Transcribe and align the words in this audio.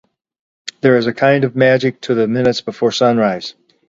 There 0.81 0.97
is 0.97 1.05
a 1.05 1.13
kind 1.13 1.43
of 1.43 1.55
magic 1.55 2.01
to 2.01 2.15
the 2.15 2.27
minutes 2.27 2.59
before 2.61 2.91
sunrise. 2.91 3.53